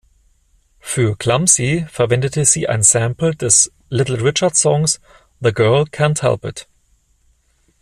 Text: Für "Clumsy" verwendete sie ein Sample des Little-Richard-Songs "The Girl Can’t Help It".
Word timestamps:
Für 0.79 1.15
"Clumsy" 1.15 1.85
verwendete 1.87 2.43
sie 2.45 2.67
ein 2.67 2.81
Sample 2.81 3.35
des 3.35 3.71
Little-Richard-Songs 3.89 4.99
"The 5.41 5.53
Girl 5.53 5.85
Can’t 5.91 6.23
Help 6.23 6.43
It". 6.43 6.67